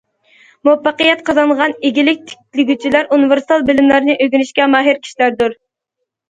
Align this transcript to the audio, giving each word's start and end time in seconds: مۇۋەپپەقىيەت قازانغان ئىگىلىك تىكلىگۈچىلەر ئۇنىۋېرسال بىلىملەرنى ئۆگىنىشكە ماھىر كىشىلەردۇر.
مۇۋەپپەقىيەت 0.67 1.19
قازانغان 1.27 1.75
ئىگىلىك 1.89 2.23
تىكلىگۈچىلەر 2.31 3.11
ئۇنىۋېرسال 3.11 3.67
بىلىملەرنى 3.69 4.17
ئۆگىنىشكە 4.27 4.69
ماھىر 4.79 5.01
كىشىلەردۇر. 5.05 5.55